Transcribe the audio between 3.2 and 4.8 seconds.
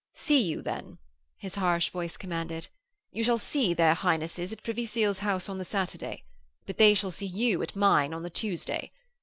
shall see their Highnesses at